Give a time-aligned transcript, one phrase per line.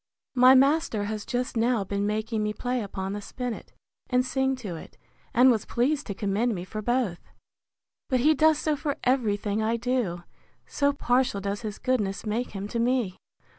[0.33, 3.71] My master has just now been making me play upon the spinnet,
[4.09, 4.97] and sing to it;
[5.31, 7.19] and was pleased to commend me for both.
[8.09, 10.23] But he does so for every thing I do,
[10.65, 13.15] so partial does his goodness make him to me.